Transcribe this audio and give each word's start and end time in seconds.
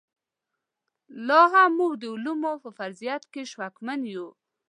لاهم 1.27 1.69
موږ 1.79 1.93
د 2.01 2.03
علومو 2.13 2.53
په 2.63 2.69
فرضیت 2.77 3.23
کې 3.33 3.41
شکمن 3.53 3.99
یو. 4.13 4.27